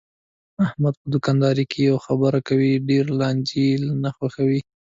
[0.65, 4.61] احمد په دوکاندارۍ کې یوه خبره کوي، ډېرو لانجې یې نه خوښږي.